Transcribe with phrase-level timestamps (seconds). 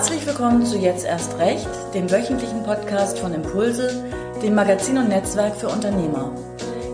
[0.00, 4.02] Herzlich willkommen zu Jetzt erst recht, dem wöchentlichen Podcast von Impulse,
[4.42, 6.32] dem Magazin und Netzwerk für Unternehmer.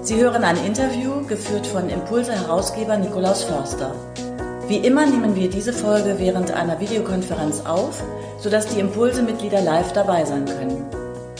[0.03, 3.95] Sie hören ein Interview geführt von Impulse-Herausgeber Nikolaus Förster.
[4.67, 8.03] Wie immer nehmen wir diese Folge während einer Videokonferenz auf,
[8.41, 10.85] sodass die Impulse-Mitglieder live dabei sein können.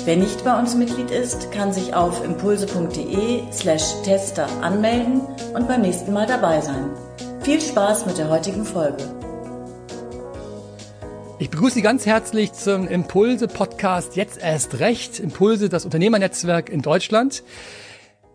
[0.05, 5.21] Wer nicht bei uns Mitglied ist, kann sich auf impulse.de slash tester anmelden
[5.53, 6.91] und beim nächsten Mal dabei sein.
[7.41, 9.03] Viel Spaß mit der heutigen Folge.
[11.39, 15.21] Ich begrüße Sie ganz herzlich zum Impulse-Podcast Jetzt erst recht.
[15.21, 17.43] Impulse, das Unternehmernetzwerk in Deutschland.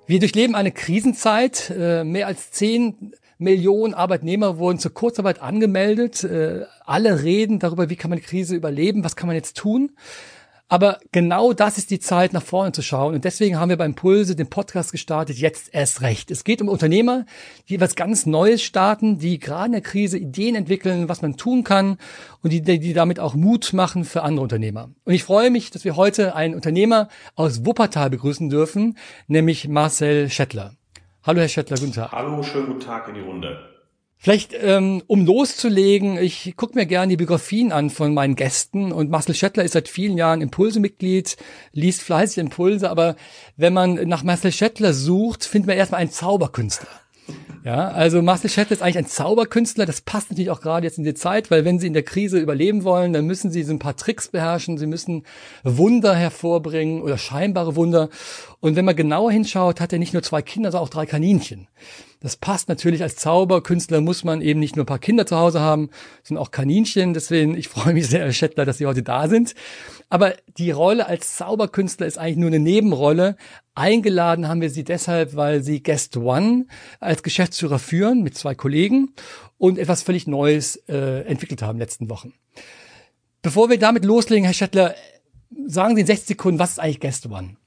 [0.06, 1.74] Wir durchleben eine Krisenzeit.
[1.76, 6.24] Äh, mehr als zehn Millionen Arbeitnehmer wurden zur Kurzarbeit angemeldet.
[6.24, 9.94] Äh, alle reden darüber, wie kann man die Krise überleben, was kann man jetzt tun.
[10.72, 13.14] Aber genau das ist die Zeit, nach vorne zu schauen.
[13.14, 16.32] Und deswegen haben wir beim Pulse den Podcast gestartet, jetzt erst recht.
[16.32, 17.26] Es geht um Unternehmer,
[17.68, 21.66] die was ganz Neues starten, die gerade in der Krise Ideen entwickeln, was man tun
[21.66, 21.98] kann
[22.42, 24.90] und die, die damit auch Mut machen für andere Unternehmer.
[25.04, 30.30] Und ich freue mich, dass wir heute einen Unternehmer aus Wuppertal begrüßen dürfen, nämlich Marcel
[30.30, 30.76] Schettler.
[31.24, 32.14] Hallo, Herr Schettler, guten Tag.
[32.14, 33.71] Hallo, schönen guten Tag in die Runde.
[34.24, 39.10] Vielleicht, ähm, um loszulegen, ich gucke mir gerne die Biografien an von meinen Gästen und
[39.10, 41.38] Marcel Schettler ist seit vielen Jahren Impulse-Mitglied,
[41.74, 43.16] liest fleißig Impulse, aber
[43.58, 46.88] wenn man nach Marcel Schettler sucht, findet man erstmal einen Zauberkünstler.
[47.64, 49.86] Ja, also Marcel Schettler ist eigentlich ein Zauberkünstler.
[49.86, 52.40] Das passt natürlich auch gerade jetzt in die Zeit, weil wenn Sie in der Krise
[52.40, 54.78] überleben wollen, dann müssen Sie so ein paar Tricks beherrschen.
[54.78, 55.26] Sie müssen
[55.64, 58.10] Wunder hervorbringen oder scheinbare Wunder.
[58.62, 61.68] Und wenn man genauer hinschaut, hat er nicht nur zwei Kinder, sondern auch drei Kaninchen.
[62.20, 65.60] Das passt natürlich als Zauberkünstler muss man eben nicht nur ein paar Kinder zu Hause
[65.60, 65.90] haben,
[66.24, 67.16] sondern auch Kaninchen.
[67.16, 69.56] Deswegen, ich freue mich sehr, Herr Schettler, dass Sie heute da sind.
[70.10, 73.36] Aber die Rolle als Zauberkünstler ist eigentlich nur eine Nebenrolle.
[73.74, 76.68] Eingeladen haben wir Sie deshalb, weil Sie Guest One
[77.00, 79.14] als Geschäftsführer führen mit zwei Kollegen
[79.58, 82.34] und etwas völlig Neues äh, entwickelt haben in den letzten Wochen.
[83.42, 84.94] Bevor wir damit loslegen, Herr Schettler,
[85.66, 87.58] sagen Sie in 60 Sekunden, was ist eigentlich Guest One?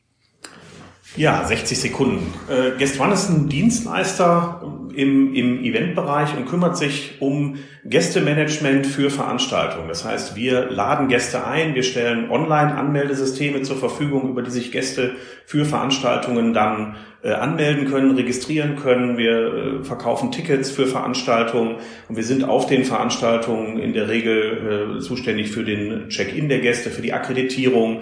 [1.16, 2.34] Ja, 60 Sekunden.
[2.48, 4.62] Äh, Guest One ist ein Dienstleister
[4.96, 9.86] im, im Eventbereich und kümmert sich um Gästemanagement für Veranstaltungen.
[9.86, 15.12] Das heißt, wir laden Gäste ein, wir stellen Online-Anmeldesysteme zur Verfügung, über die sich Gäste
[15.46, 19.16] für Veranstaltungen dann äh, anmelden können, registrieren können.
[19.16, 21.76] Wir äh, verkaufen Tickets für Veranstaltungen
[22.08, 26.58] und wir sind auf den Veranstaltungen in der Regel äh, zuständig für den Check-in der
[26.58, 28.00] Gäste, für die Akkreditierung,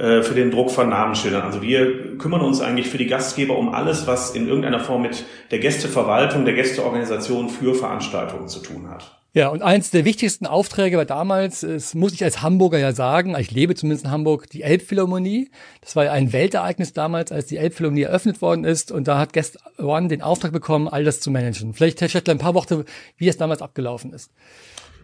[0.00, 1.42] äh, für den Druck von Namensschildern.
[1.42, 5.26] Also wir kümmern uns eigentlich für die Gastgeber um alles, was in irgendeiner Form mit
[5.50, 9.20] der Gästeverwaltung, der Gästeorganisation für Veranstaltungen zu tun hat.
[9.34, 13.36] Ja, und eins der wichtigsten Aufträge war damals, es muss ich als Hamburger ja sagen,
[13.38, 15.50] ich lebe zumindest in Hamburg, die Elbphilharmonie.
[15.82, 18.90] Das war ja ein Weltereignis damals, als die Elbphilharmonie eröffnet worden ist.
[18.90, 21.74] Und da hat Guest One den Auftrag bekommen, all das zu managen.
[21.74, 22.86] Vielleicht, Herr Schettler, ein paar Worte,
[23.18, 24.32] wie es damals abgelaufen ist.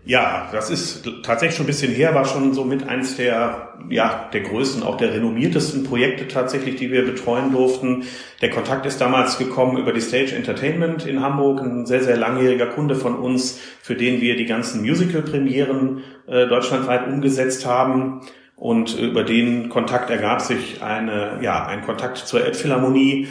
[0.08, 4.30] Ja, das ist tatsächlich schon ein bisschen her, war schon so mit eins der, ja,
[4.32, 8.04] der größten, auch der renommiertesten Projekte tatsächlich, die wir betreuen durften.
[8.40, 12.66] Der Kontakt ist damals gekommen über die Stage Entertainment in Hamburg, ein sehr, sehr langjähriger
[12.66, 18.20] Kunde von uns, für den wir die ganzen Musical-Premieren äh, deutschlandweit umgesetzt haben.
[18.54, 23.26] Und über den Kontakt ergab sich eine, ja, ein Kontakt zur Elbphilharmonie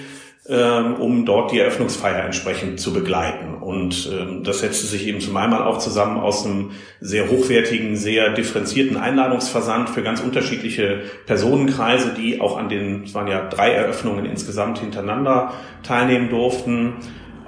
[0.47, 3.55] ähm, um dort die Eröffnungsfeier entsprechend zu begleiten.
[3.55, 8.29] Und ähm, das setzte sich eben zum einmal auch zusammen aus einem sehr hochwertigen, sehr
[8.29, 14.25] differenzierten Einladungsversand für ganz unterschiedliche Personenkreise, die auch an den, es waren ja drei Eröffnungen
[14.25, 16.93] insgesamt hintereinander teilnehmen durften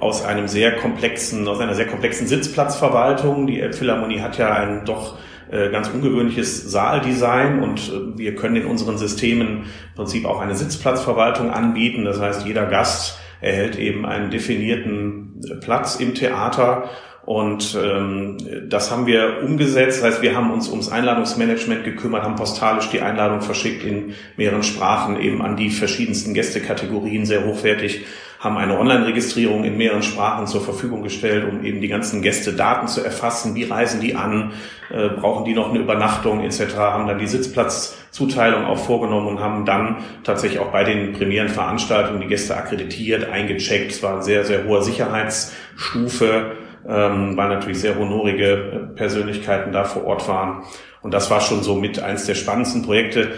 [0.00, 3.46] aus einem sehr komplexen, aus einer sehr komplexen Sitzplatzverwaltung.
[3.46, 5.18] Die Elbphilharmonie hat ja einen doch
[5.50, 10.54] äh, ganz ungewöhnliches Saaldesign und äh, wir können in unseren Systemen im Prinzip auch eine
[10.54, 12.04] Sitzplatzverwaltung anbieten.
[12.04, 16.90] Das heißt, jeder Gast erhält eben einen definierten äh, Platz im Theater
[17.28, 18.38] und ähm,
[18.70, 19.98] das haben wir umgesetzt.
[19.98, 24.62] Das heißt, wir haben uns ums Einladungsmanagement gekümmert, haben postalisch die Einladung verschickt in mehreren
[24.62, 28.06] Sprachen eben an die verschiedensten Gästekategorien sehr hochwertig
[28.40, 33.02] haben eine Online-Registrierung in mehreren Sprachen zur Verfügung gestellt, um eben die ganzen Gästedaten zu
[33.02, 33.56] erfassen.
[33.56, 34.52] Wie reisen die an?
[34.90, 36.76] Äh, brauchen die noch eine Übernachtung etc.?
[36.76, 42.28] Haben dann die Sitzplatzzuteilung auch vorgenommen und haben dann tatsächlich auch bei den Premierenveranstaltungen die
[42.28, 43.90] Gäste akkreditiert, eingecheckt.
[43.90, 46.52] Es war eine sehr, sehr hohe Sicherheitsstufe,
[46.88, 50.62] ähm, weil natürlich sehr honorige äh, Persönlichkeiten da vor Ort waren.
[51.02, 53.32] Und das war schon so mit eins der spannendsten Projekte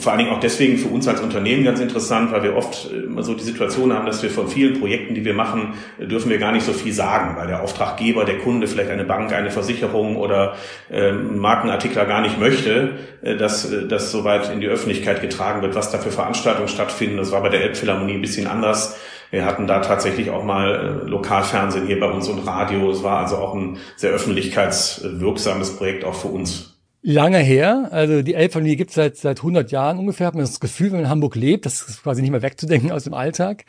[0.00, 2.96] vor allen Dingen auch deswegen für uns als Unternehmen ganz interessant, weil wir oft äh,
[2.96, 6.30] immer so die Situation haben, dass wir von vielen Projekten, die wir machen, äh, dürfen
[6.30, 9.50] wir gar nicht so viel sagen, weil der Auftraggeber, der Kunde, vielleicht eine Bank, eine
[9.50, 10.56] Versicherung oder
[10.90, 15.74] äh, Markenartikler gar nicht möchte, äh, dass äh, das soweit in die Öffentlichkeit getragen wird,
[15.74, 17.16] was da für Veranstaltungen stattfinden.
[17.16, 18.98] Das war bei der Elbphilharmonie ein bisschen anders.
[19.30, 22.90] Wir hatten da tatsächlich auch mal Lokalfernsehen hier bei uns und Radio.
[22.90, 26.79] Es war also auch ein sehr öffentlichkeitswirksames Projekt auch für uns.
[27.02, 30.60] Lange her, also die Elbphilharmonie gibt es seit, seit 100 Jahren ungefähr, hat man das
[30.60, 33.64] Gefühl, wenn man in Hamburg lebt, das ist quasi nicht mehr wegzudenken aus dem Alltag.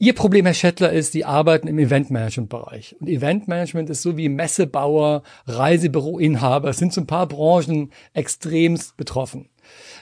[0.00, 2.94] Ihr Problem, Herr Schettler, ist, die arbeiten im Eventmanagement-Bereich.
[3.00, 6.68] Und Eventmanagement ist so wie Messebauer, Reisebüroinhaber.
[6.68, 9.48] Es sind so ein paar Branchen extremst betroffen.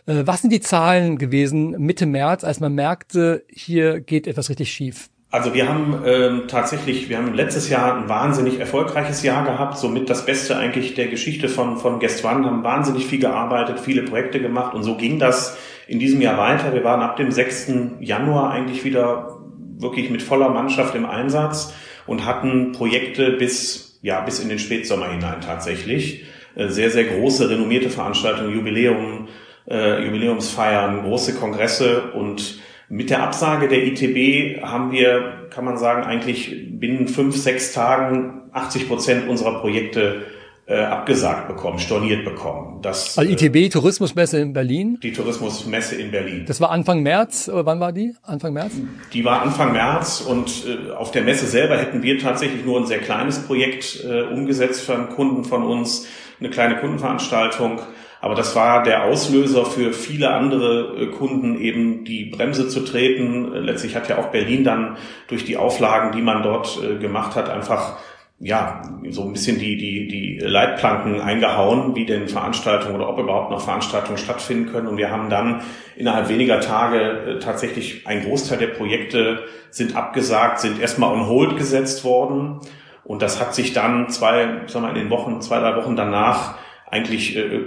[0.05, 4.71] Äh, was sind die Zahlen gewesen Mitte März, als man merkte, hier geht etwas richtig
[4.71, 5.09] schief?
[5.31, 10.09] Also wir haben ähm, tatsächlich, wir haben letztes Jahr ein wahnsinnig erfolgreiches Jahr gehabt, somit
[10.09, 14.41] das Beste eigentlich der Geschichte von, von Guest One, haben wahnsinnig viel gearbeitet, viele Projekte
[14.41, 15.59] gemacht und so ging das
[15.89, 16.73] in diesem Jahr weiter.
[16.73, 17.73] Wir waren ab dem 6.
[18.01, 19.41] Januar eigentlich wieder
[19.79, 21.75] wirklich mit voller Mannschaft im Einsatz
[22.07, 26.25] und hatten Projekte bis, ja, bis in den Spätsommer hinein tatsächlich.
[26.55, 29.29] Äh, sehr, sehr große, renommierte Veranstaltungen, Jubiläum,
[29.69, 36.05] äh, Jubiläumsfeiern, große Kongresse und mit der Absage der ITB haben wir, kann man sagen,
[36.05, 40.27] eigentlich binnen fünf, sechs Tagen 80 Prozent unserer Projekte
[40.67, 42.81] äh, abgesagt bekommen, storniert bekommen.
[42.83, 44.99] Das, also ITB, äh, Tourismusmesse in Berlin?
[45.03, 46.45] Die Tourismusmesse in Berlin.
[46.47, 48.15] Das war Anfang März, oder wann war die?
[48.23, 48.73] Anfang März?
[49.13, 52.87] Die war Anfang März und äh, auf der Messe selber hätten wir tatsächlich nur ein
[52.87, 56.07] sehr kleines Projekt äh, umgesetzt für einen Kunden von uns,
[56.41, 57.81] eine kleine Kundenveranstaltung.
[58.21, 63.53] Aber das war der Auslöser für viele andere äh, Kunden, eben die Bremse zu treten.
[63.53, 64.97] Letztlich hat ja auch Berlin dann
[65.29, 67.99] durch die Auflagen, die man dort äh, gemacht hat, einfach
[68.39, 73.51] ja, so ein bisschen die, die, die Leitplanken eingehauen, wie denn Veranstaltungen oder ob überhaupt
[73.51, 74.89] noch Veranstaltungen stattfinden können.
[74.89, 75.63] Und wir haben dann
[75.97, 81.57] innerhalb weniger Tage äh, tatsächlich ein Großteil der Projekte sind abgesagt, sind erstmal on hold
[81.57, 82.61] gesetzt worden.
[83.05, 85.97] Und das hat sich dann zwei, ich sag mal, in den Wochen, zwei, drei Wochen
[85.97, 86.57] danach
[86.91, 87.61] eigentlich äh,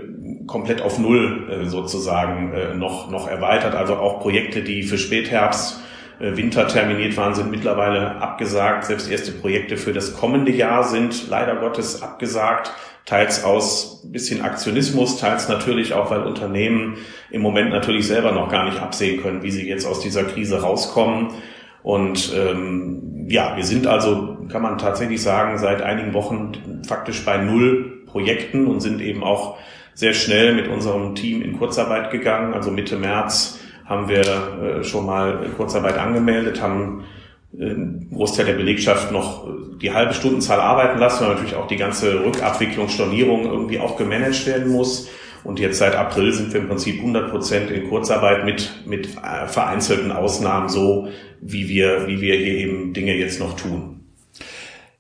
[0.50, 3.75] komplett auf Null äh, sozusagen äh, noch, noch erweitert.
[3.75, 5.80] Also auch Projekte, die für Spätherbst
[6.19, 8.86] äh, Winter terminiert waren, sind mittlerweile abgesagt.
[8.86, 12.72] Selbst erste Projekte für das kommende Jahr sind leider Gottes abgesagt.
[13.06, 16.98] Teils aus bisschen Aktionismus, teils natürlich auch, weil Unternehmen
[17.31, 20.62] im Moment natürlich selber noch gar nicht absehen können, wie sie jetzt aus dieser Krise
[20.62, 21.30] rauskommen.
[21.81, 27.38] Und ähm, ja, wir sind also, kann man tatsächlich sagen, seit einigen Wochen faktisch bei
[27.38, 29.57] null Projekten und sind eben auch
[30.00, 32.54] sehr schnell mit unserem Team in Kurzarbeit gegangen.
[32.54, 37.04] Also Mitte März haben wir äh, schon mal Kurzarbeit angemeldet, haben
[37.54, 39.51] äh, einen Großteil der Belegschaft noch äh,
[39.81, 44.48] die halbe Stundenzahl arbeiten lassen, weil natürlich auch die ganze Rückabwicklung, Stornierung irgendwie auch gemanagt
[44.48, 45.10] werden muss.
[45.44, 50.13] Und jetzt seit April sind wir im Prinzip 100 Prozent in Kurzarbeit mit, mit vereinzelten
[50.13, 51.10] Ausnahmen so,
[51.42, 53.99] wie wir, wie wir hier eben Dinge jetzt noch tun.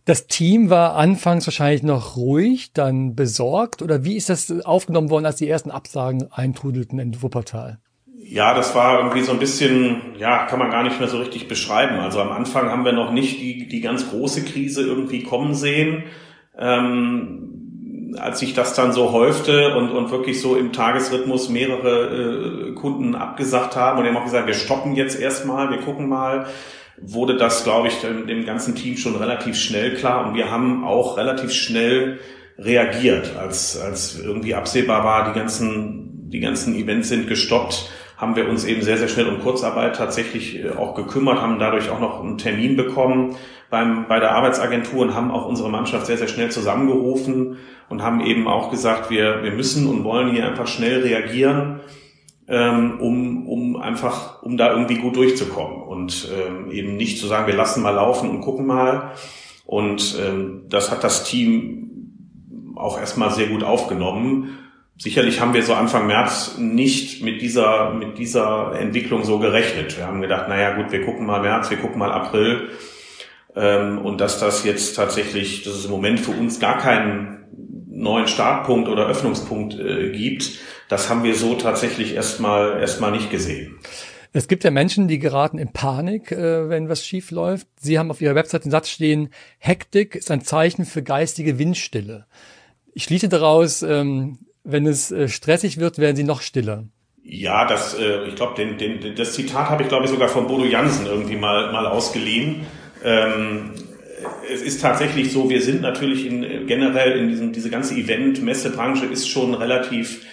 [0.09, 5.27] Das Team war anfangs wahrscheinlich noch ruhig, dann besorgt oder wie ist das aufgenommen worden,
[5.27, 7.77] als die ersten Absagen eintrudelten in Wuppertal?
[8.17, 11.47] Ja, das war irgendwie so ein bisschen, ja, kann man gar nicht mehr so richtig
[11.47, 11.99] beschreiben.
[11.99, 16.05] Also am Anfang haben wir noch nicht die, die ganz große Krise irgendwie kommen sehen.
[16.57, 22.73] Ähm, als sich das dann so häufte und, und wirklich so im Tagesrhythmus mehrere äh,
[22.73, 26.47] Kunden abgesagt haben und die haben auch gesagt, wir stoppen jetzt erstmal, wir gucken mal,
[27.01, 31.17] wurde das, glaube ich, dem, ganzen Team schon relativ schnell klar und wir haben auch
[31.17, 32.19] relativ schnell
[32.57, 38.49] reagiert, als, als irgendwie absehbar war, die ganzen, die ganzen Events sind gestoppt haben wir
[38.49, 42.21] uns eben sehr, sehr schnell um Kurzarbeit tatsächlich äh, auch gekümmert, haben dadurch auch noch
[42.21, 43.37] einen Termin bekommen
[43.69, 48.19] beim, bei der Arbeitsagentur und haben auch unsere Mannschaft sehr, sehr schnell zusammengerufen und haben
[48.19, 51.79] eben auch gesagt, wir, wir müssen und wollen hier einfach schnell reagieren,
[52.49, 57.47] ähm, um, um einfach, um da irgendwie gut durchzukommen und ähm, eben nicht zu sagen,
[57.47, 59.11] wir lassen mal laufen und gucken mal.
[59.65, 64.57] Und ähm, das hat das Team auch erstmal sehr gut aufgenommen
[64.99, 69.97] sicherlich haben wir so Anfang März nicht mit dieser, mit dieser Entwicklung so gerechnet.
[69.97, 72.69] Wir haben gedacht, naja gut, wir gucken mal März, wir gucken mal April.
[73.55, 77.37] Ähm, und dass das jetzt tatsächlich, dass es im Moment für uns gar keinen
[77.89, 83.79] neuen Startpunkt oder Öffnungspunkt äh, gibt, das haben wir so tatsächlich erstmal erstmal nicht gesehen.
[84.31, 87.67] Es gibt ja Menschen, die geraten in Panik, äh, wenn was schief läuft.
[87.79, 92.25] Sie haben auf Ihrer Website den Satz stehen, Hektik ist ein Zeichen für geistige Windstille.
[92.93, 96.85] Ich schließe daraus, ähm, wenn es äh, stressig wird, werden sie noch stiller.
[97.23, 100.47] Ja, das, äh, ich glaube, den, den, das Zitat habe ich, glaube ich, sogar von
[100.47, 102.65] Bodo Jansen irgendwie mal, mal ausgeliehen.
[103.03, 103.71] Ähm,
[104.51, 109.29] es ist tatsächlich so, wir sind natürlich in, generell in diesem, diese ganze Event-Messebranche ist
[109.29, 110.25] schon relativ,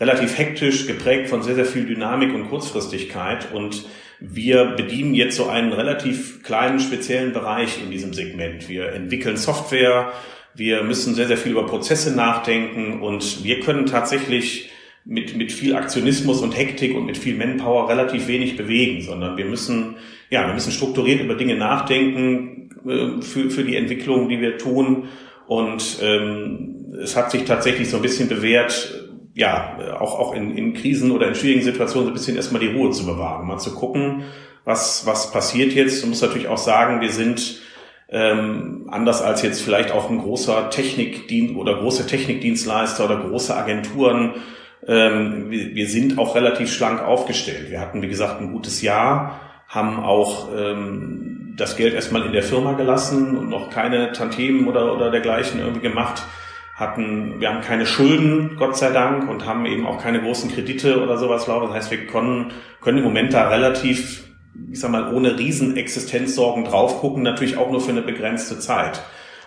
[0.00, 3.84] relativ hektisch geprägt von sehr, sehr viel Dynamik und Kurzfristigkeit und
[4.18, 8.68] wir bedienen jetzt so einen relativ kleinen speziellen Bereich in diesem Segment.
[8.68, 10.12] Wir entwickeln Software,
[10.54, 14.70] wir müssen sehr, sehr viel über Prozesse nachdenken und wir können tatsächlich
[15.04, 19.46] mit, mit viel Aktionismus und Hektik und mit viel Manpower relativ wenig bewegen, sondern wir
[19.46, 19.96] müssen,
[20.28, 25.08] ja, wir müssen strukturiert über Dinge nachdenken äh, für, für die Entwicklung, die wir tun.
[25.46, 30.74] Und ähm, es hat sich tatsächlich so ein bisschen bewährt, ja, auch, auch in, in
[30.74, 33.74] Krisen oder in schwierigen Situationen so ein bisschen erstmal die Ruhe zu bewahren, mal zu
[33.74, 34.24] gucken,
[34.64, 36.02] was, was passiert jetzt.
[36.02, 37.60] Man muss natürlich auch sagen, wir sind
[38.08, 44.34] ähm, anders als jetzt vielleicht auch ein großer Technikdienst oder große Technikdienstleister oder große Agenturen.
[44.86, 47.70] Ähm, wir, wir sind auch relativ schlank aufgestellt.
[47.70, 52.42] Wir hatten, wie gesagt, ein gutes Jahr, haben auch ähm, das Geld erstmal in der
[52.42, 56.24] Firma gelassen und noch keine Tantiemen oder, oder dergleichen irgendwie gemacht
[56.80, 61.02] hatten, wir haben keine Schulden, Gott sei Dank, und haben eben auch keine großen Kredite
[61.02, 61.68] oder sowas laufen.
[61.68, 64.24] Das heißt, wir können, können im Moment da relativ
[64.70, 69.00] ich sag mal, ohne riesen Existenzsorgen drauf gucken, natürlich auch nur für eine begrenzte Zeit.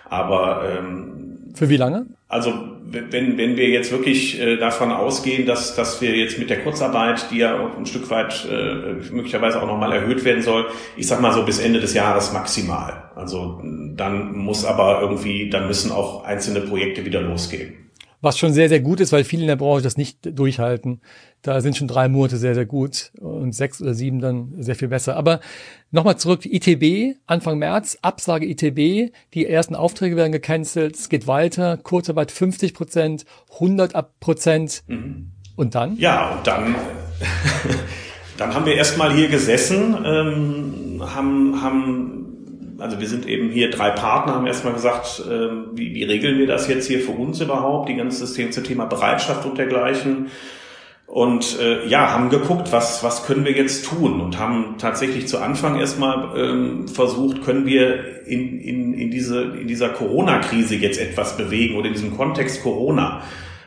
[0.08, 2.06] Aber ähm, für wie lange?
[2.28, 2.73] Also
[3.10, 7.30] wenn, wenn wir jetzt wirklich äh, davon ausgehen, dass, dass wir jetzt mit der Kurzarbeit,
[7.30, 11.32] die ja ein Stück weit äh, möglicherweise auch nochmal erhöht werden soll, ich sag mal
[11.32, 13.10] so bis Ende des Jahres maximal.
[13.14, 17.83] Also dann muss aber irgendwie, dann müssen auch einzelne Projekte wieder losgehen.
[18.24, 21.02] Was schon sehr, sehr gut ist, weil viele in der Branche das nicht durchhalten.
[21.42, 24.88] Da sind schon drei Monate sehr, sehr gut und sechs oder sieben dann sehr viel
[24.88, 25.14] besser.
[25.14, 25.40] Aber
[25.90, 31.76] nochmal zurück, ITB, Anfang März, Absage ITB, die ersten Aufträge werden gecancelt, es geht weiter,
[31.76, 34.84] Kurzarbeit 50 Prozent, 100 Prozent.
[34.86, 35.32] Mhm.
[35.54, 35.98] Und dann?
[35.98, 36.74] Ja, und dann,
[38.38, 42.23] dann haben wir erstmal hier gesessen, ähm, haben, haben
[42.84, 46.46] also wir sind eben hier drei Partner, haben erstmal gesagt, äh, wie, wie regeln wir
[46.46, 50.26] das jetzt hier für uns überhaupt, die ganze System zum Thema Bereitschaft und dergleichen.
[51.06, 55.38] Und äh, ja, haben geguckt, was, was können wir jetzt tun und haben tatsächlich zu
[55.38, 61.38] Anfang erstmal ähm, versucht, können wir in, in, in, diese, in dieser Corona-Krise jetzt etwas
[61.38, 63.22] bewegen oder in diesem Kontext Corona.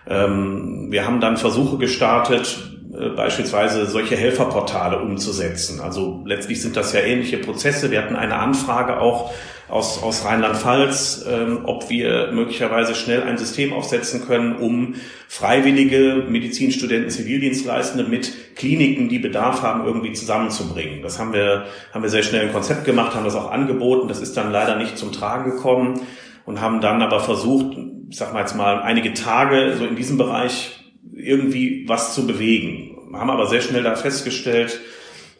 [0.07, 2.76] Ähm, wir haben dann Versuche gestartet,
[3.15, 5.81] beispielsweise solche Helferportale umzusetzen.
[5.81, 7.91] Also letztlich sind das ja ähnliche Prozesse.
[7.91, 9.31] Wir hatten eine Anfrage auch
[9.67, 14.95] aus, aus Rheinland-Pfalz, ähm, ob wir möglicherweise schnell ein System aufsetzen können, um
[15.27, 21.01] freiwillige Medizinstudenten, Zivildienstleistende mit Kliniken, die Bedarf haben, irgendwie zusammenzubringen.
[21.01, 24.07] Das haben wir, haben wir sehr schnell ein Konzept gemacht, haben das auch angeboten.
[24.07, 26.01] Das ist dann leider nicht zum Tragen gekommen
[26.45, 27.77] und haben dann aber versucht,
[28.09, 30.86] ich sag mal jetzt mal, einige Tage so in diesem Bereich
[31.27, 32.97] irgendwie was zu bewegen.
[33.11, 34.79] Wir haben aber sehr schnell da festgestellt,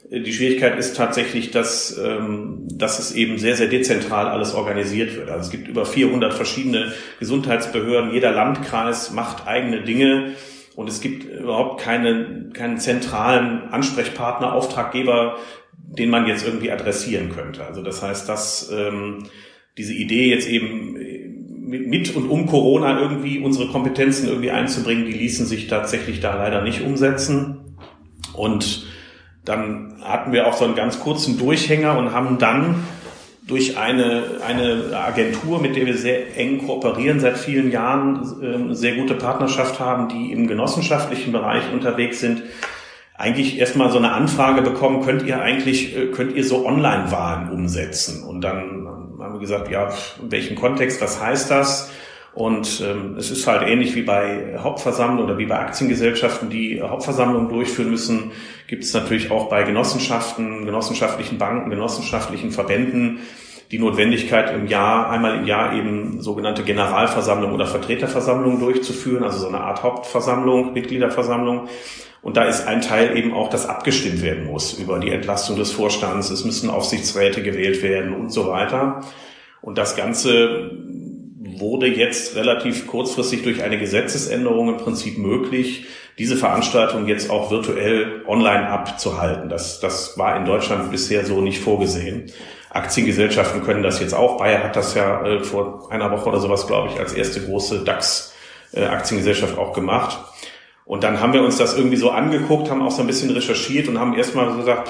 [0.09, 5.15] äh, die Schwierigkeit ist tatsächlich, dass, ähm, dass es eben sehr, sehr dezentral alles organisiert
[5.15, 5.29] wird.
[5.29, 8.13] Also es gibt über 400 verschiedene Gesundheitsbehörden.
[8.13, 10.33] Jeder Landkreis macht eigene Dinge.
[10.75, 15.37] Und es gibt überhaupt keine, keinen zentralen Ansprechpartner, Auftraggeber,
[15.73, 17.65] den man jetzt irgendwie adressieren könnte.
[17.65, 19.23] Also das heißt, dass ähm,
[19.77, 20.96] diese Idee jetzt eben
[21.67, 26.61] mit und um Corona irgendwie unsere Kompetenzen irgendwie einzubringen, die ließen sich tatsächlich da leider
[26.61, 27.57] nicht umsetzen.
[28.33, 28.85] Und
[29.43, 32.83] dann hatten wir auch so einen ganz kurzen Durchhänger und haben dann
[33.47, 38.95] durch eine, eine Agentur, mit der wir sehr eng kooperieren, seit vielen Jahren ähm, sehr
[38.95, 42.43] gute Partnerschaft haben, die im genossenschaftlichen Bereich unterwegs sind,
[43.17, 48.23] eigentlich erstmal so eine Anfrage bekommen, könnt ihr eigentlich, äh, könnt ihr so Online-Wahlen umsetzen?
[48.23, 48.86] Und dann
[49.37, 49.89] haben wir gesagt, ja,
[50.21, 51.91] in welchem Kontext, was heißt das?
[52.33, 57.49] Und ähm, es ist halt ähnlich wie bei Hauptversammlungen oder wie bei Aktiengesellschaften, die Hauptversammlungen
[57.49, 58.31] durchführen müssen,
[58.67, 63.21] gibt es natürlich auch bei Genossenschaften, genossenschaftlichen Banken, genossenschaftlichen Verbänden
[63.71, 69.47] die Notwendigkeit im Jahr, einmal im Jahr eben sogenannte Generalversammlung oder Vertreterversammlung durchzuführen, also so
[69.47, 71.67] eine Art Hauptversammlung, Mitgliederversammlung.
[72.21, 75.71] Und da ist ein Teil eben auch, dass abgestimmt werden muss über die Entlastung des
[75.71, 76.29] Vorstands.
[76.29, 79.01] Es müssen Aufsichtsräte gewählt werden und so weiter.
[79.61, 80.71] Und das Ganze
[81.59, 85.85] wurde jetzt relativ kurzfristig durch eine Gesetzesänderung im Prinzip möglich,
[86.17, 89.49] diese Veranstaltung jetzt auch virtuell online abzuhalten.
[89.49, 92.31] Das, das war in Deutschland bisher so nicht vorgesehen.
[92.77, 94.37] Aktiengesellschaften können das jetzt auch.
[94.37, 97.83] Bayer hat das ja äh, vor einer Woche oder sowas, glaube ich, als erste große
[97.83, 100.19] DAX-Aktiengesellschaft auch gemacht.
[100.85, 103.89] Und dann haben wir uns das irgendwie so angeguckt, haben auch so ein bisschen recherchiert
[103.89, 104.89] und haben erstmal so gesagt,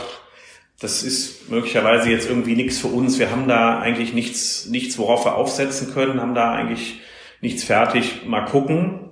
[0.79, 3.17] das ist möglicherweise jetzt irgendwie nichts für uns.
[3.17, 7.01] Wir haben da eigentlich nichts, nichts, worauf wir aufsetzen können, haben da eigentlich
[7.41, 8.27] nichts fertig.
[8.27, 9.06] Mal gucken.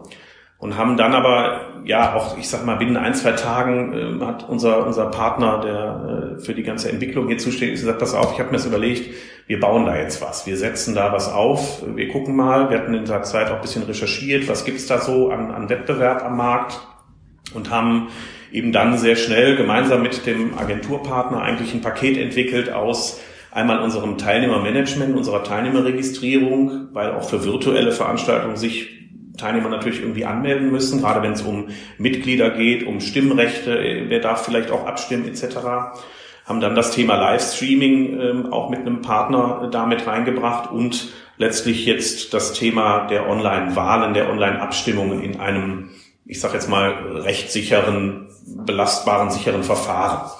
[0.57, 4.47] Und haben dann aber, ja, auch, ich sag mal, binnen ein, zwei Tagen äh, hat
[4.47, 8.33] unser, unser Partner, der äh, für die ganze Entwicklung hier zuständig ist, gesagt, pass auf,
[8.33, 9.13] ich habe mir das überlegt,
[9.47, 10.47] wir bauen da jetzt was.
[10.47, 12.69] Wir setzen da was auf, wir gucken mal.
[12.69, 15.69] Wir hatten in der Zeit auch ein bisschen recherchiert, was gibt's da so an, an
[15.69, 16.79] Wettbewerb am Markt
[17.53, 18.07] und haben
[18.51, 23.19] eben dann sehr schnell gemeinsam mit dem Agenturpartner eigentlich ein Paket entwickelt aus
[23.51, 29.04] einmal unserem Teilnehmermanagement, unserer Teilnehmerregistrierung, weil auch für virtuelle Veranstaltungen sich
[29.37, 34.45] Teilnehmer natürlich irgendwie anmelden müssen, gerade wenn es um Mitglieder geht, um Stimmrechte, wer darf
[34.45, 35.57] vielleicht auch abstimmen etc.
[36.45, 42.33] Haben dann das Thema Livestreaming ähm, auch mit einem Partner damit reingebracht und letztlich jetzt
[42.33, 45.89] das Thema der Online-Wahlen, der Online-Abstimmungen in einem
[46.25, 46.89] ich sage jetzt mal,
[47.21, 50.31] rechtssicheren, belastbaren, sicheren Verfahren.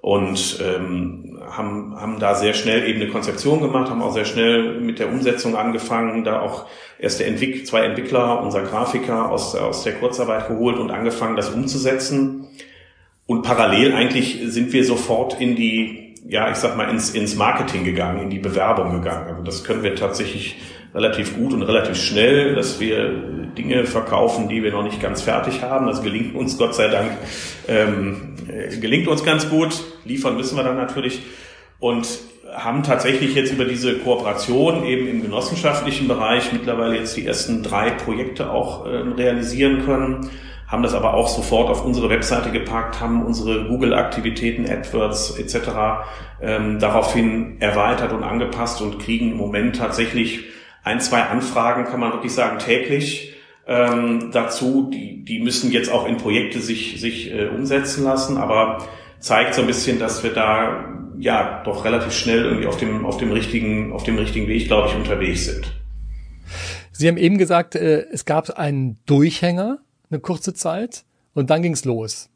[0.00, 4.80] Und ähm, haben, haben da sehr schnell eben eine Konzeption gemacht, haben auch sehr schnell
[4.80, 6.66] mit der Umsetzung angefangen, da auch
[6.98, 12.48] erste Entwick zwei Entwickler, unser Grafiker aus, aus der Kurzarbeit geholt und angefangen, das umzusetzen.
[13.26, 17.84] Und parallel eigentlich sind wir sofort in die, ja, ich sag mal, ins, ins Marketing
[17.84, 19.28] gegangen, in die Bewerbung gegangen.
[19.28, 20.56] Also das können wir tatsächlich
[20.94, 23.08] relativ gut und relativ schnell, dass wir
[23.58, 25.86] Dinge verkaufen, die wir noch nicht ganz fertig haben.
[25.86, 27.10] Das gelingt uns Gott sei Dank,
[27.68, 28.34] ähm,
[28.80, 29.82] gelingt uns ganz gut.
[30.04, 31.20] Liefern müssen wir dann natürlich.
[31.80, 32.06] Und
[32.54, 37.90] haben tatsächlich jetzt über diese Kooperation eben im genossenschaftlichen Bereich mittlerweile jetzt die ersten drei
[37.90, 40.30] Projekte auch äh, realisieren können,
[40.68, 45.56] haben das aber auch sofort auf unsere Webseite gepackt, haben unsere Google-Aktivitäten, AdWords etc.
[46.40, 50.44] Ähm, daraufhin erweitert und angepasst und kriegen im Moment tatsächlich
[50.84, 53.34] ein, zwei Anfragen, kann man wirklich sagen, täglich
[53.66, 54.90] ähm, dazu.
[54.92, 58.86] Die, die müssen jetzt auch in Projekte sich, sich äh, umsetzen lassen, aber
[59.18, 60.84] zeigt so ein bisschen, dass wir da
[61.18, 64.88] ja doch relativ schnell irgendwie auf dem, auf dem richtigen, auf dem richtigen Weg, glaube
[64.88, 65.72] ich, unterwegs sind.
[66.92, 69.78] Sie haben eben gesagt, äh, es gab einen Durchhänger,
[70.10, 72.30] eine kurze Zeit, und dann ging's los.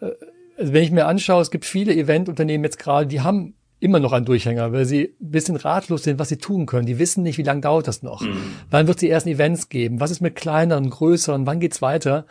[0.00, 0.10] Äh,
[0.58, 4.12] also wenn ich mir anschaue, es gibt viele Eventunternehmen jetzt gerade, die haben immer noch
[4.12, 6.86] ein Durchhänger, weil sie ein bisschen ratlos sind, was sie tun können.
[6.86, 8.22] Die wissen nicht, wie lange dauert das noch.
[8.22, 8.36] Mhm.
[8.70, 10.00] Wann wird es die ersten Events geben?
[10.00, 11.46] Was ist mit kleineren, größeren?
[11.46, 12.26] Wann geht's weiter?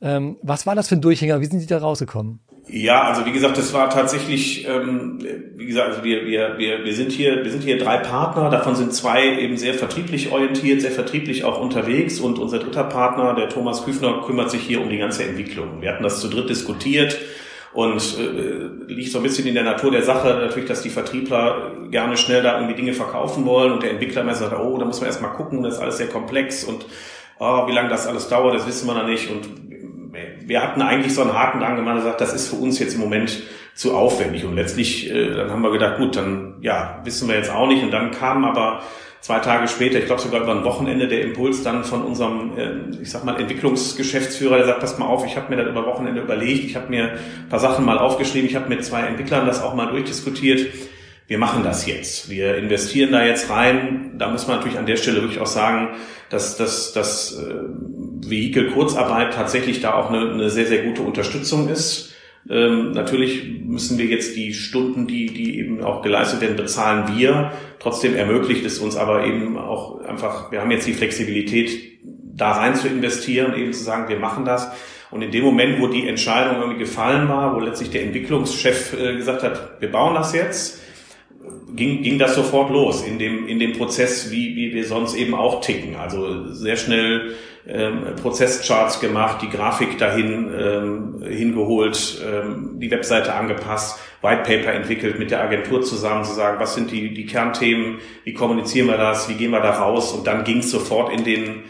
[0.00, 1.40] Ähm, was war das für ein Durchhänger?
[1.40, 2.40] Wie sind Sie da rausgekommen?
[2.68, 5.18] Ja, also wie gesagt, das war tatsächlich, ähm,
[5.56, 8.76] wie gesagt, also wir, wir, wir, wir sind hier, wir sind hier drei Partner, davon
[8.76, 13.48] sind zwei eben sehr vertrieblich orientiert, sehr vertrieblich auch unterwegs und unser dritter Partner, der
[13.48, 15.80] Thomas Küfner, kümmert sich hier um die ganze Entwicklung.
[15.80, 17.18] Wir hatten das zu dritt diskutiert
[17.74, 21.72] und äh, liegt so ein bisschen in der Natur der Sache natürlich, dass die Vertriebler
[21.90, 25.00] gerne schnell da irgendwie Dinge verkaufen wollen und der Entwickler immer sagt, oh, da muss
[25.00, 26.86] man erstmal gucken, das ist alles sehr komplex und
[27.38, 29.30] oh, wie lange das alles dauert, das wissen wir noch nicht.
[29.30, 29.48] Und
[30.46, 32.94] wir hatten eigentlich so einen Haken dran gemacht und gesagt, das ist für uns jetzt
[32.94, 33.42] im Moment
[33.74, 34.44] zu aufwendig.
[34.44, 37.82] Und letztlich, äh, dann haben wir gedacht, gut, dann ja, wissen wir jetzt auch nicht.
[37.82, 38.82] Und dann kam aber
[39.20, 43.02] zwei Tage später, ich glaube sogar über ein Wochenende, der Impuls dann von unserem, äh,
[43.02, 46.20] ich sag mal, Entwicklungsgeschäftsführer, der sagt, pass mal auf, ich habe mir das über Wochenende
[46.20, 49.62] überlegt, ich habe mir ein paar Sachen mal aufgeschrieben, ich habe mit zwei Entwicklern das
[49.62, 50.66] auch mal durchdiskutiert.
[51.28, 52.28] Wir machen das jetzt.
[52.28, 54.16] Wir investieren da jetzt rein.
[54.18, 55.90] Da muss man natürlich an der Stelle wirklich auch sagen,
[56.28, 57.54] dass dass das äh,
[58.28, 62.12] Vehikel Kurzarbeit tatsächlich da auch eine, eine sehr, sehr gute Unterstützung ist
[62.48, 67.52] ähm, natürlich müssen wir jetzt die Stunden, die, die eben auch geleistet werden, bezahlen wir.
[67.78, 71.92] Trotzdem ermöglicht es uns aber eben auch einfach, wir haben jetzt die Flexibilität,
[72.34, 74.70] da rein zu investieren, eben zu sagen, wir machen das.
[75.10, 79.16] Und in dem Moment, wo die Entscheidung irgendwie gefallen war, wo letztlich der Entwicklungschef äh,
[79.16, 80.80] gesagt hat, wir bauen das jetzt,
[81.76, 85.34] ging, ging das sofort los in dem, in dem Prozess, wie, wie wir sonst eben
[85.34, 85.96] auch ticken.
[85.96, 87.34] Also sehr schnell
[87.66, 95.30] ähm, Prozesscharts gemacht, die Grafik dahin ähm, hingeholt, ähm, die Webseite angepasst, White entwickelt mit
[95.30, 99.34] der Agentur zusammen, zu sagen, was sind die, die Kernthemen, wie kommunizieren wir das, wie
[99.34, 101.64] gehen wir da raus und dann ging es sofort in den,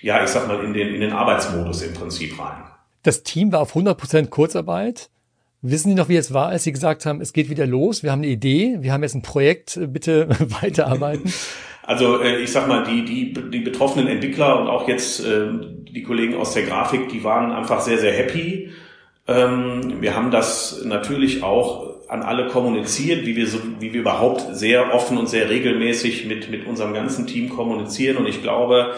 [0.00, 2.62] ja, ich sag mal, in den, in den Arbeitsmodus im Prinzip rein.
[3.02, 5.10] Das Team war auf 100% Kurzarbeit.
[5.60, 8.10] Wissen Sie noch, wie es war, als Sie gesagt haben, es geht wieder los, wir
[8.10, 10.28] haben eine Idee, wir haben jetzt ein Projekt, bitte
[10.60, 11.32] weiterarbeiten?
[11.82, 15.48] Also äh, ich sag mal, die, die, die betroffenen Entwickler und auch jetzt äh,
[15.90, 18.70] die Kollegen aus der Grafik, die waren einfach sehr, sehr happy.
[19.28, 24.54] Ähm, wir haben das natürlich auch an alle kommuniziert, wie wir, so, wie wir überhaupt
[24.54, 28.18] sehr offen und sehr regelmäßig mit, mit unserem ganzen Team kommunizieren.
[28.18, 28.94] Und ich glaube,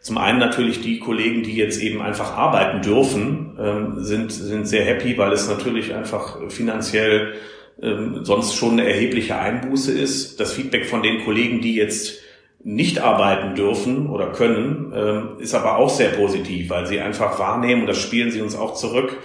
[0.00, 4.84] zum einen natürlich die Kollegen, die jetzt eben einfach arbeiten dürfen, ähm, sind, sind sehr
[4.84, 7.34] happy, weil es natürlich einfach finanziell
[7.82, 10.38] ähm, sonst schon eine erhebliche Einbuße ist.
[10.38, 12.20] Das Feedback von den Kollegen, die jetzt
[12.62, 17.82] nicht arbeiten dürfen oder können, ähm, ist aber auch sehr positiv, weil sie einfach wahrnehmen,
[17.82, 19.16] und das spielen sie uns auch zurück,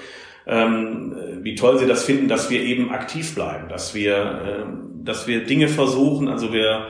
[0.46, 5.28] ähm, wie toll sie das finden, dass wir eben aktiv bleiben, dass wir, äh, dass
[5.28, 6.88] wir Dinge versuchen, also wir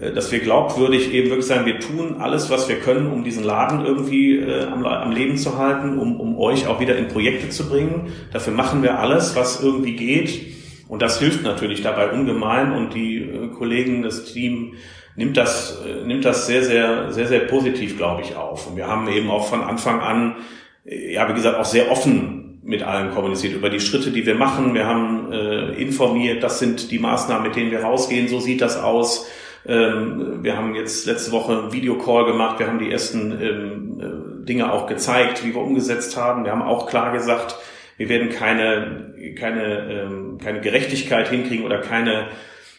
[0.00, 3.44] äh, dass wir glaubwürdig eben wirklich sagen, wir tun alles, was wir können, um diesen
[3.44, 7.48] Laden irgendwie äh, am, am, Leben zu halten, um, um euch auch wieder in Projekte
[7.50, 8.12] zu bringen.
[8.32, 10.54] Dafür machen wir alles, was irgendwie geht.
[10.88, 12.72] Und das hilft natürlich dabei ungemein.
[12.72, 14.74] Und die äh, Kollegen, das Team
[15.16, 18.66] nimmt das, nimmt das sehr, sehr, sehr, sehr positiv, glaube ich, auf.
[18.66, 20.36] Und wir haben eben auch von Anfang an,
[20.84, 24.74] ja, wie gesagt, auch sehr offen mit allen kommuniziert über die Schritte, die wir machen.
[24.74, 28.82] Wir haben äh, informiert, das sind die Maßnahmen, mit denen wir rausgehen, so sieht das
[28.82, 29.28] aus.
[29.66, 34.46] Ähm, wir haben jetzt letzte Woche einen Videocall gemacht, wir haben die ersten ähm, äh,
[34.46, 36.44] Dinge auch gezeigt, wie wir umgesetzt haben.
[36.44, 37.56] Wir haben auch klar gesagt,
[37.96, 42.28] wir werden keine, keine, ähm, keine Gerechtigkeit hinkriegen oder keine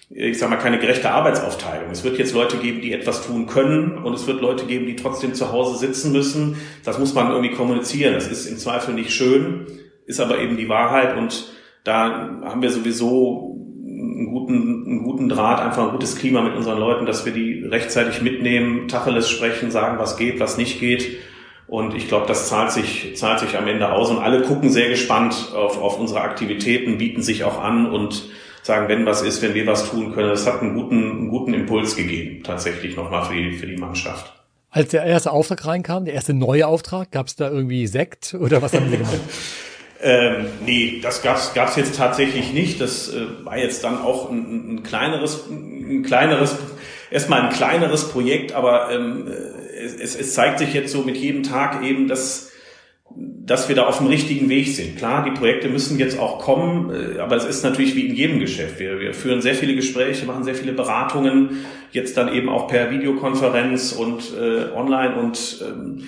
[0.09, 1.89] ich sag mal, keine gerechte Arbeitsaufteilung.
[1.91, 4.95] Es wird jetzt Leute geben, die etwas tun können und es wird Leute geben, die
[4.95, 6.57] trotzdem zu Hause sitzen müssen.
[6.83, 8.13] Das muss man irgendwie kommunizieren.
[8.13, 9.65] Das ist im Zweifel nicht schön,
[10.05, 11.51] ist aber eben die Wahrheit und
[11.83, 16.79] da haben wir sowieso einen guten, einen guten Draht, einfach ein gutes Klima mit unseren
[16.79, 21.17] Leuten, dass wir die rechtzeitig mitnehmen, Tacheles sprechen, sagen, was geht, was nicht geht.
[21.67, 24.11] Und ich glaube, das zahlt sich, zahlt sich am Ende aus.
[24.11, 28.29] Und alle gucken sehr gespannt auf, auf unsere Aktivitäten, bieten sich auch an und
[28.65, 30.29] sagen, wenn was ist, wenn wir was tun können.
[30.29, 34.33] Das hat einen guten, einen guten Impuls gegeben, tatsächlich nochmal für die, für die Mannschaft.
[34.71, 38.63] Als der erste Auftrag reinkam, der erste neue Auftrag, gab es da irgendwie Sekt oder
[38.63, 39.19] was haben Sie gemacht?
[40.01, 42.81] Ähm, nee, das gab's gab's jetzt tatsächlich nicht.
[42.81, 46.57] Das äh, war jetzt dann auch ein, ein kleineres, ein kleineres,
[47.09, 49.31] erstmal ein kleineres Projekt, aber ähm,
[49.73, 52.51] es, es zeigt sich jetzt so mit jedem Tag eben, dass
[53.17, 54.97] dass wir da auf dem richtigen Weg sind.
[54.97, 58.39] Klar, die Projekte müssen jetzt auch kommen, äh, aber es ist natürlich wie in jedem
[58.39, 58.79] Geschäft.
[58.79, 62.91] Wir, wir führen sehr viele Gespräche, machen sehr viele Beratungen, jetzt dann eben auch per
[62.91, 66.07] Videokonferenz und äh, online und ähm,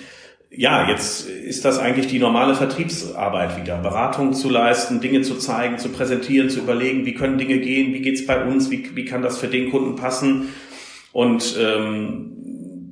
[0.50, 3.76] ja, jetzt ist das eigentlich die normale Vertriebsarbeit wieder.
[3.76, 8.00] Beratung zu leisten, Dinge zu zeigen, zu präsentieren, zu überlegen, wie können Dinge gehen, wie
[8.00, 10.48] geht's bei uns, wie, wie kann das für den Kunden passen.
[11.12, 12.37] Und ähm,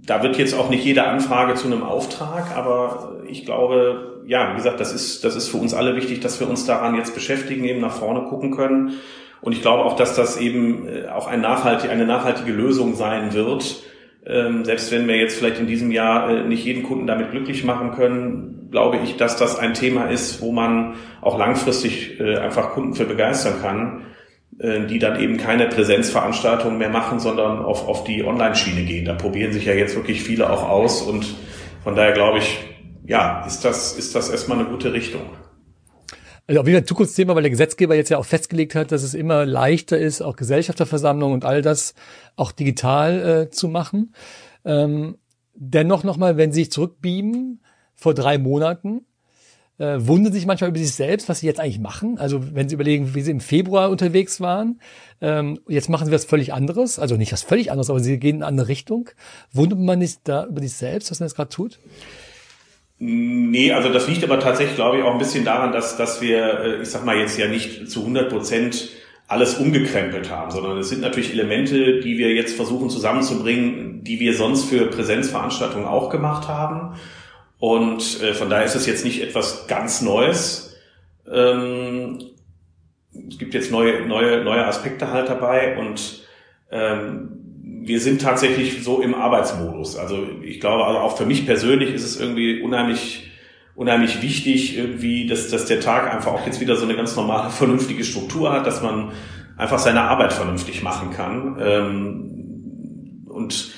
[0.07, 4.57] da wird jetzt auch nicht jede Anfrage zu einem Auftrag, aber ich glaube, ja, wie
[4.57, 7.65] gesagt, das ist, das ist für uns alle wichtig, dass wir uns daran jetzt beschäftigen,
[7.65, 8.95] eben nach vorne gucken können.
[9.41, 13.35] Und ich glaube auch, dass das eben äh, auch ein nachhaltig, eine nachhaltige Lösung sein
[13.35, 13.83] wird,
[14.25, 17.65] ähm, selbst wenn wir jetzt vielleicht in diesem Jahr äh, nicht jeden Kunden damit glücklich
[17.65, 22.71] machen können, glaube ich, dass das ein Thema ist, wo man auch langfristig äh, einfach
[22.71, 24.03] Kunden für begeistern kann,
[24.59, 29.05] die dann eben keine Präsenzveranstaltungen mehr machen, sondern auf, auf die Online-Schiene gehen.
[29.05, 31.27] Da probieren sich ja jetzt wirklich viele auch aus und
[31.85, 32.59] von daher glaube ich,
[33.07, 35.23] ja, ist das, ist das erstmal eine gute Richtung.
[36.47, 39.03] Also auf jeden Fall ein Zukunftsthema, weil der Gesetzgeber jetzt ja auch festgelegt hat, dass
[39.03, 41.95] es immer leichter ist, auch Gesellschafterversammlungen und all das
[42.37, 44.15] auch digital äh, zu machen.
[44.65, 45.19] Ähm,
[45.55, 47.61] dennoch nochmal, wenn Sie sich zurückbeamen,
[47.95, 49.07] vor drei Monaten,
[49.79, 52.19] äh, wundern sich manchmal über sich selbst, was sie jetzt eigentlich machen.
[52.19, 54.81] Also wenn sie überlegen, wie sie im Februar unterwegs waren,
[55.21, 56.99] ähm, jetzt machen sie was völlig anderes.
[56.99, 59.11] Also nicht was völlig anderes, aber sie gehen in eine andere Richtung.
[59.53, 61.79] Wundert man sich da über sich selbst, was man jetzt gerade tut?
[62.99, 66.61] Nee, also das liegt aber tatsächlich, glaube ich, auch ein bisschen daran, dass, dass wir,
[66.61, 68.89] äh, ich sag mal, jetzt ja nicht zu 100 Prozent
[69.29, 74.35] alles umgekrempelt haben, sondern es sind natürlich Elemente, die wir jetzt versuchen zusammenzubringen, die wir
[74.35, 76.95] sonst für Präsenzveranstaltungen auch gemacht haben.
[77.59, 80.77] Und äh, von daher ist es jetzt nicht etwas ganz Neues.
[81.31, 82.19] Ähm,
[83.29, 86.23] es gibt jetzt neue, neue, neue Aspekte halt dabei und
[86.71, 89.97] ähm, wir sind tatsächlich so im Arbeitsmodus.
[89.97, 93.31] Also ich glaube, also auch für mich persönlich ist es irgendwie unheimlich,
[93.75, 97.51] unheimlich wichtig, irgendwie, dass, dass der Tag einfach auch jetzt wieder so eine ganz normale,
[97.51, 99.13] vernünftige Struktur hat, dass man
[99.57, 101.57] einfach seine Arbeit vernünftig machen kann.
[101.61, 103.73] Ähm, und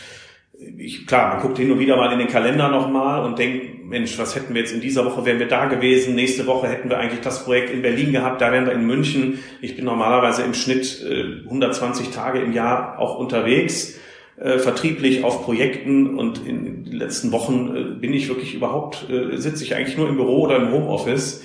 [0.88, 4.18] ich, klar, man guckt hin und wieder mal in den Kalender nochmal und denkt, Mensch,
[4.18, 6.98] was hätten wir jetzt in dieser Woche, wären wir da gewesen, nächste Woche hätten wir
[6.98, 9.38] eigentlich das Projekt in Berlin gehabt, da wären wir in München.
[9.60, 13.98] Ich bin normalerweise im Schnitt äh, 120 Tage im Jahr auch unterwegs,
[14.38, 19.36] äh, vertrieblich auf Projekten und in den letzten Wochen äh, bin ich wirklich überhaupt, äh,
[19.36, 21.44] sitze ich eigentlich nur im Büro oder im Homeoffice.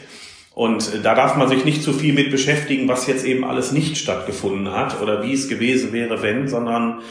[0.56, 3.74] Und äh, da darf man sich nicht zu viel mit beschäftigen, was jetzt eben alles
[3.74, 7.02] nicht stattgefunden hat oder wie es gewesen wäre, wenn, sondern äh,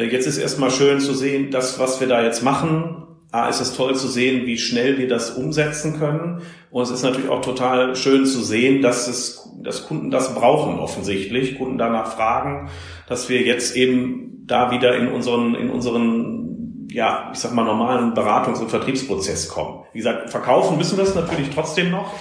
[0.00, 2.98] jetzt ist erstmal schön zu sehen, das, was wir da jetzt machen.
[3.30, 6.42] A, ist es toll zu sehen, wie schnell wir das umsetzen können.
[6.70, 10.78] Und es ist natürlich auch total schön zu sehen, dass es, dass Kunden das brauchen
[10.78, 12.68] offensichtlich, Kunden danach fragen,
[13.08, 18.12] dass wir jetzt eben da wieder in unseren, in unseren, ja, ich sag mal, normalen
[18.12, 19.84] Beratungs- und Vertriebsprozess kommen.
[19.94, 22.12] Wie gesagt, verkaufen müssen wir es natürlich trotzdem noch.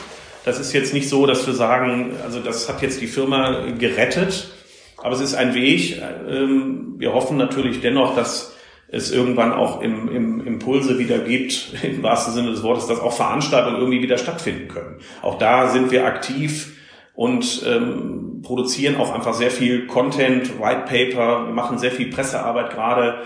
[0.45, 4.49] Das ist jetzt nicht so, dass wir sagen, also das hat jetzt die Firma gerettet,
[5.03, 6.01] aber es ist ein Weg.
[6.29, 8.55] Ähm, wir hoffen natürlich dennoch, dass
[8.87, 13.13] es irgendwann auch im, im Impulse wieder gibt, im wahrsten Sinne des Wortes, dass auch
[13.13, 14.99] Veranstaltungen irgendwie wieder stattfinden können.
[15.21, 16.77] Auch da sind wir aktiv
[17.15, 22.71] und ähm, produzieren auch einfach sehr viel Content, White Paper, wir machen sehr viel Pressearbeit
[22.71, 23.21] gerade,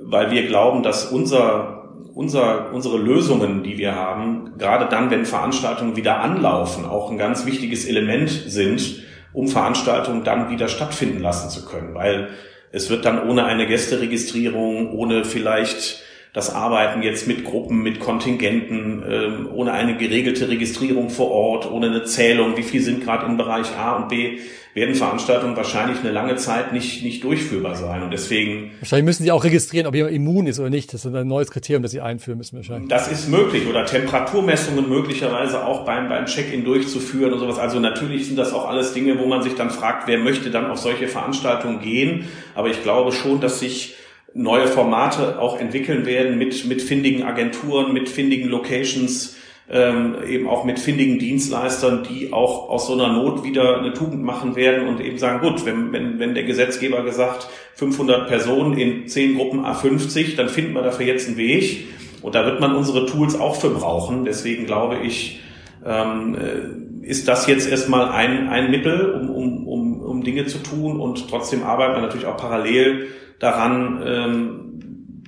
[0.00, 5.96] weil wir glauben, dass unser, unser, unsere Lösungen, die wir haben, gerade dann, wenn Veranstaltungen
[5.96, 11.64] wieder anlaufen, auch ein ganz wichtiges Element sind, um Veranstaltungen dann wieder stattfinden lassen zu
[11.64, 12.30] können, weil
[12.72, 19.02] es wird dann ohne eine Gästeregistrierung, ohne vielleicht das Arbeiten jetzt mit Gruppen, mit Kontingenten,
[19.08, 23.36] ähm, ohne eine geregelte Registrierung vor Ort, ohne eine Zählung, wie viel sind gerade in
[23.36, 24.38] Bereich A und B,
[24.72, 28.04] werden Veranstaltungen wahrscheinlich eine lange Zeit nicht, nicht durchführbar sein.
[28.04, 28.70] Und deswegen.
[28.78, 30.94] Wahrscheinlich müssen Sie auch registrieren, ob jemand immun ist oder nicht.
[30.94, 32.88] Das ist ein neues Kriterium, das Sie einführen müssen wahrscheinlich.
[32.88, 33.66] Das ist möglich.
[33.66, 37.58] Oder Temperaturmessungen möglicherweise auch beim, beim Check-in durchzuführen und sowas.
[37.58, 40.70] Also natürlich sind das auch alles Dinge, wo man sich dann fragt, wer möchte dann
[40.70, 42.26] auf solche Veranstaltungen gehen.
[42.54, 43.96] Aber ich glaube schon, dass sich
[44.34, 49.36] neue Formate auch entwickeln werden mit, mit findigen Agenturen, mit findigen Locations,
[49.68, 54.22] ähm, eben auch mit findigen Dienstleistern, die auch aus so einer Not wieder eine Tugend
[54.22, 59.06] machen werden und eben sagen, gut, wenn, wenn, wenn der Gesetzgeber gesagt, 500 Personen in
[59.06, 61.86] 10 Gruppen A50, dann finden wir dafür jetzt einen Weg.
[62.20, 64.24] Und da wird man unsere Tools auch für brauchen.
[64.24, 65.40] Deswegen glaube ich,
[65.86, 70.58] ähm, äh, ist das jetzt erstmal ein, ein Mittel, um, um, um, um Dinge zu
[70.58, 73.08] tun und trotzdem arbeitet man natürlich auch parallel
[73.40, 74.70] daran, ähm,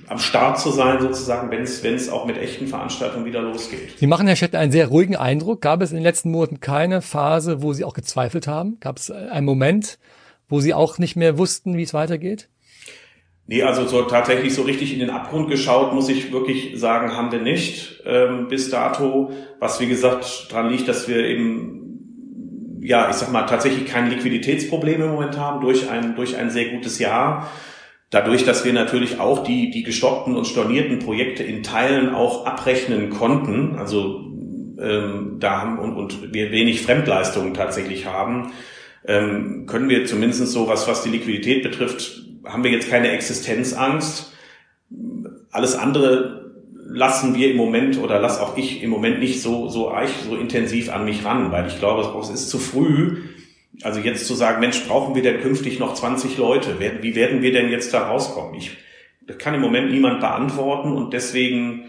[0.07, 3.97] am Start zu sein, sozusagen, wenn es auch mit echten Veranstaltungen wieder losgeht.
[3.97, 5.61] Sie machen, Herr Schettner, einen sehr ruhigen Eindruck.
[5.61, 8.77] Gab es in den letzten Monaten keine Phase, wo Sie auch gezweifelt haben?
[8.79, 9.99] Gab es einen Moment,
[10.47, 12.49] wo Sie auch nicht mehr wussten, wie es weitergeht?
[13.45, 17.31] Nee, also so tatsächlich so richtig in den Abgrund geschaut, muss ich wirklich sagen, haben
[17.31, 19.31] wir nicht ähm, bis dato.
[19.59, 25.05] Was wie gesagt daran liegt, dass wir eben, ja, ich sag mal, tatsächlich keine Liquiditätsprobleme
[25.05, 27.49] im Moment haben durch ein, durch ein sehr gutes Jahr.
[28.13, 33.09] Dadurch, dass wir natürlich auch die, die gestoppten und stornierten Projekte in Teilen auch abrechnen
[33.09, 34.23] konnten, also
[34.79, 38.51] ähm, da haben und, und wir wenig Fremdleistungen tatsächlich haben,
[39.07, 44.31] ähm, können wir zumindest so was, was die Liquidität betrifft, haben wir jetzt keine Existenzangst.
[45.49, 46.51] Alles andere
[46.85, 49.91] lassen wir im Moment oder lass auch ich im Moment nicht so, so,
[50.23, 53.23] so intensiv an mich ran, weil ich glaube, es ist zu früh,
[53.81, 56.77] also jetzt zu sagen, Mensch, brauchen wir denn künftig noch 20 Leute?
[57.01, 58.53] Wie werden wir denn jetzt da rauskommen?
[58.55, 58.77] Ich,
[59.25, 61.85] das kann im Moment niemand beantworten und deswegen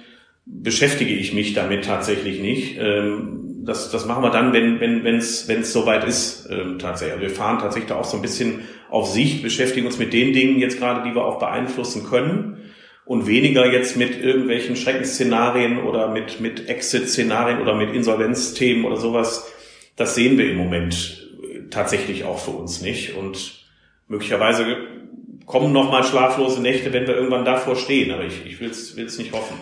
[0.46, 2.78] beschäftige ich mich damit tatsächlich nicht.
[2.78, 6.78] Ähm, das, das machen wir dann, wenn wenn wenn es wenn es soweit ist ähm,
[6.78, 7.14] tatsächlich.
[7.14, 10.34] Also wir fahren tatsächlich da auch so ein bisschen auf Sicht, beschäftigen uns mit den
[10.34, 12.58] Dingen jetzt gerade, die wir auch beeinflussen können
[13.06, 19.50] und weniger jetzt mit irgendwelchen Schreckensszenarien oder mit mit Exit-Szenarien oder mit Insolvenzthemen oder sowas.
[19.96, 21.23] Das sehen wir im Moment
[21.70, 23.16] tatsächlich auch für uns nicht.
[23.16, 23.64] Und
[24.08, 24.76] möglicherweise
[25.46, 28.10] kommen noch mal schlaflose Nächte, wenn wir irgendwann davor stehen.
[28.10, 29.56] Aber ich, ich will es nicht hoffen.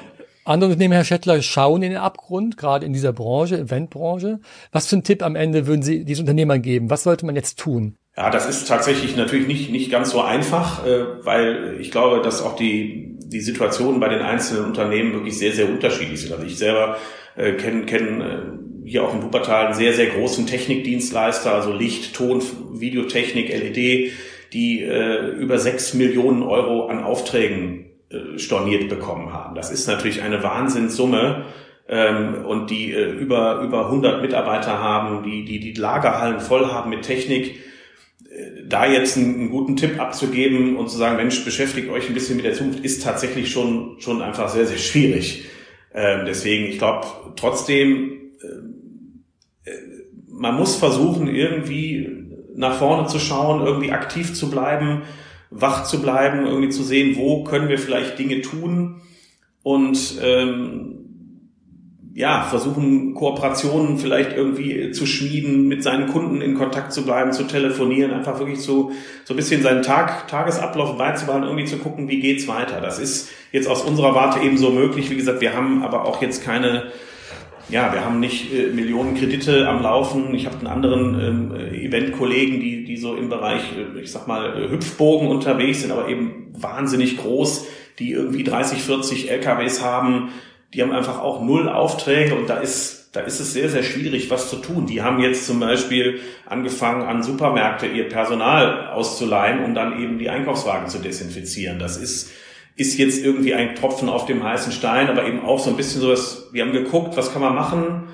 [0.44, 4.40] Andere Unternehmen, Herr Schettler, schauen in den Abgrund, gerade in dieser Branche, Eventbranche.
[4.72, 6.90] Was für einen Tipp am Ende würden Sie diesen Unternehmern geben?
[6.90, 7.96] Was sollte man jetzt tun?
[8.16, 12.42] Ja, das ist tatsächlich natürlich nicht, nicht ganz so einfach, äh, weil ich glaube, dass
[12.42, 16.32] auch die, die Situationen bei den einzelnen Unternehmen wirklich sehr, sehr unterschiedlich sind.
[16.32, 16.98] Also ich selber
[17.36, 18.42] äh, kenne kenn, äh,
[18.84, 22.42] hier auch in Wuppertal einen sehr, sehr großen Technikdienstleister, also Licht, Ton,
[22.72, 24.12] Videotechnik, LED,
[24.52, 29.54] die äh, über sechs Millionen Euro an Aufträgen äh, storniert bekommen haben.
[29.54, 31.46] Das ist natürlich eine Wahnsinnssumme
[31.88, 36.90] ähm, und die äh, über, über 100 Mitarbeiter haben, die, die die Lagerhallen voll haben
[36.90, 37.56] mit Technik.
[38.30, 42.14] Äh, da jetzt einen, einen guten Tipp abzugeben und zu sagen, Mensch, beschäftigt euch ein
[42.14, 45.44] bisschen mit der Zukunft, ist tatsächlich schon, schon einfach sehr, sehr schwierig.
[45.94, 48.21] Ähm, deswegen, ich glaube, trotzdem
[50.42, 52.26] man muss versuchen, irgendwie
[52.56, 55.02] nach vorne zu schauen, irgendwie aktiv zu bleiben,
[55.50, 59.02] wach zu bleiben, irgendwie zu sehen, wo können wir vielleicht Dinge tun
[59.62, 60.98] und ähm,
[62.14, 67.44] ja, versuchen Kooperationen vielleicht irgendwie zu schmieden, mit seinen Kunden in Kontakt zu bleiben, zu
[67.44, 68.90] telefonieren, einfach wirklich so,
[69.24, 72.80] so ein bisschen seinen Tag, Tagesablauf beizubehalten, irgendwie zu gucken, wie geht's weiter.
[72.80, 75.08] Das ist jetzt aus unserer Warte eben so möglich.
[75.08, 76.90] Wie gesagt, wir haben aber auch jetzt keine
[77.68, 80.34] ja, wir haben nicht äh, Millionen Kredite am Laufen.
[80.34, 84.26] Ich habe einen anderen ähm, äh, Event-Kollegen, die, die so im Bereich, äh, ich sag
[84.26, 87.66] mal, äh, Hüpfbogen unterwegs sind, aber eben wahnsinnig groß,
[87.98, 90.30] die irgendwie 30, 40 LKWs haben.
[90.74, 94.30] Die haben einfach auch null Aufträge und da ist, da ist es sehr, sehr schwierig,
[94.30, 94.86] was zu tun.
[94.86, 100.30] Die haben jetzt zum Beispiel angefangen, an Supermärkte ihr Personal auszuleihen, um dann eben die
[100.30, 101.78] Einkaufswagen zu desinfizieren.
[101.78, 102.30] Das ist
[102.76, 106.00] ist jetzt irgendwie ein Tropfen auf dem heißen Stein, aber eben auch so ein bisschen
[106.00, 108.08] so, dass wir haben geguckt, was kann man machen,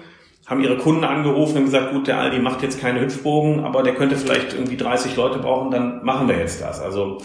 [0.46, 3.94] haben ihre Kunden angerufen und gesagt, gut, der Aldi macht jetzt keine Hüpfbogen, aber der
[3.94, 6.80] könnte vielleicht irgendwie 30 Leute brauchen, dann machen wir jetzt das.
[6.80, 7.18] Also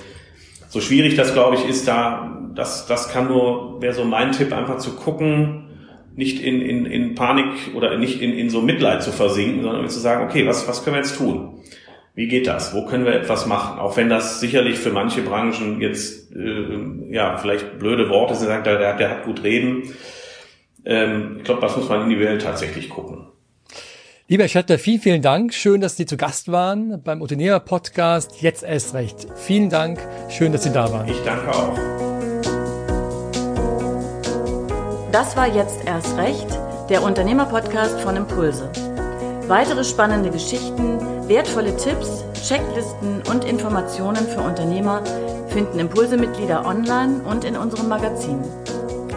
[0.69, 4.51] so schwierig das, glaube ich, ist da, das, das kann nur, wäre so mein Tipp,
[4.51, 5.69] einfach zu gucken,
[6.15, 9.99] nicht in, in, in Panik oder nicht in, in so Mitleid zu versinken, sondern zu
[9.99, 11.61] sagen, okay, was, was können wir jetzt tun?
[12.15, 12.75] Wie geht das?
[12.75, 13.79] Wo können wir etwas machen?
[13.79, 18.67] Auch wenn das sicherlich für manche Branchen jetzt äh, ja vielleicht blöde Worte sind, sagt,
[18.67, 19.95] der, der hat gut reden.
[20.85, 23.27] Ähm, ich glaube, das muss man individuell tatsächlich gucken.
[24.27, 25.53] Lieber Schetter, vielen, vielen Dank.
[25.55, 28.41] Schön, dass Sie zu Gast waren beim Unternehmer-Podcast.
[28.41, 29.27] Jetzt erst recht.
[29.35, 29.99] Vielen Dank.
[30.29, 31.07] Schön, dass Sie da waren.
[31.07, 31.77] Ich danke auch.
[35.11, 36.47] Das war jetzt erst recht,
[36.89, 38.71] der Unternehmerpodcast von Impulse.
[39.47, 45.01] Weitere spannende Geschichten, wertvolle Tipps, Checklisten und Informationen für Unternehmer
[45.47, 48.39] finden Impulse-Mitglieder online und in unserem Magazin.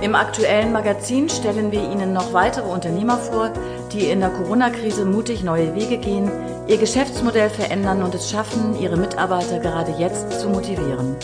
[0.03, 3.51] Im aktuellen Magazin stellen wir Ihnen noch weitere Unternehmer vor,
[3.93, 6.31] die in der Corona-Krise mutig neue Wege gehen,
[6.69, 11.17] ihr Geschäftsmodell verändern und es schaffen, ihre Mitarbeiter gerade jetzt zu motivieren.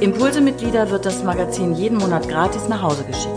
[0.00, 3.33] Impulse-Mitglieder wird das Magazin jeden Monat gratis nach Hause geschickt.